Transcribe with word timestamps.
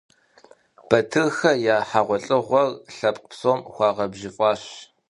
Батырхэ 0.87 1.51
я 1.75 1.77
хьэгъуэлӀыгъуэр 1.89 2.69
лъэпкъ 2.95 3.27
псом 3.29 3.59
хуагъэбжьыфӀащ. 3.73 4.63